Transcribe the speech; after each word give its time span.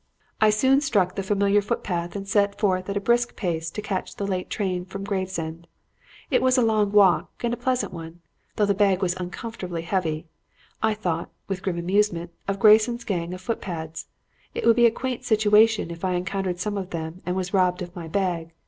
"I 0.41 0.49
soon 0.49 0.81
struck 0.81 1.13
the 1.13 1.21
familiar 1.21 1.61
footpath 1.61 2.15
and 2.15 2.27
set 2.27 2.57
forth 2.59 2.89
at 2.89 2.97
a 2.97 2.99
brisk 2.99 3.35
pace 3.35 3.69
to 3.69 3.83
catch 3.83 4.15
the 4.15 4.25
late 4.25 4.49
train 4.49 4.83
from 4.83 5.03
Gravesend. 5.03 5.67
It 6.31 6.41
was 6.41 6.57
a 6.57 6.63
long 6.65 6.91
walk 6.91 7.29
and 7.43 7.53
a 7.53 7.55
pleasant 7.55 7.93
one, 7.93 8.19
though 8.55 8.65
the 8.65 8.73
bag 8.73 9.03
was 9.03 9.13
uncomfortably 9.17 9.83
heavy. 9.83 10.25
I 10.81 10.95
thought, 10.95 11.29
with 11.47 11.61
grim 11.61 11.77
amusement, 11.77 12.31
of 12.47 12.57
Grayson's 12.59 13.03
gang 13.03 13.31
of 13.35 13.41
footpads. 13.41 14.07
It 14.55 14.65
would 14.65 14.75
be 14.75 14.87
a 14.87 14.91
quaint 14.91 15.23
situation 15.23 15.91
if 15.91 16.03
I 16.03 16.13
encountered 16.13 16.59
some 16.59 16.79
of 16.79 16.89
them 16.89 17.21
and 17.23 17.35
was 17.35 17.53
robbed 17.53 17.83
of 17.83 17.95
my 17.95 18.07
bag. 18.07 18.53